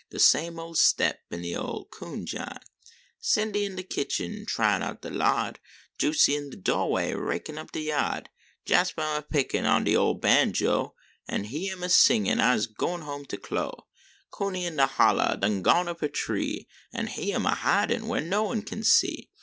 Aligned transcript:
De 0.09 0.17
same 0.17 0.57
ole 0.57 0.73
step 0.73 1.19
in 1.29 1.43
de 1.43 1.55
ole 1.55 1.85
coonjine. 1.91 2.57
Cindy 3.19 3.65
in 3.65 3.75
de 3.75 3.83
kitchen 3.83 4.47
tryin 4.47 4.81
out 4.81 5.03
de 5.03 5.11
lard, 5.11 5.59
Jnsy 5.99 6.35
in 6.35 6.49
de 6.49 6.57
do 6.57 6.85
way, 6.87 7.13
rakin 7.13 7.59
up 7.59 7.71
de 7.71 7.81
yard, 7.81 8.27
Jaspah 8.65 9.03
am 9.13 9.17
a 9.17 9.21
pickin 9.21 9.67
on 9.67 9.83
de 9.83 9.95
ole 9.95 10.15
banjo 10.15 10.95
An 11.27 11.43
he 11.43 11.69
am 11.69 11.83
a 11.83 11.87
singin" 11.89 12.39
Ise 12.55 12.65
gwine 12.65 13.01
home 13.01 13.25
to 13.25 13.37
Clo." 13.37 13.85
Coonie 14.31 14.65
in 14.65 14.77
de 14.77 14.87
holler 14.87 15.37
done 15.39 15.61
gone 15.61 15.87
up 15.87 16.01
a 16.01 16.09
tree. 16.09 16.67
An 16.91 17.05
he 17.05 17.31
am 17.31 17.45
a 17.45 17.53
hidin 17.53 18.05
\\har 18.07 18.21
no 18.21 18.41
one 18.41 18.63
can 18.63 18.83
see. 18.83 19.29